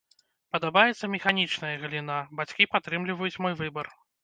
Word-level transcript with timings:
Падабаецца 0.53 1.09
механічная 1.15 1.71
галіна, 1.85 2.17
бацькі 2.41 2.69
падтрымліваюць 2.73 3.33
мой 3.47 3.53
выбар. 3.63 3.95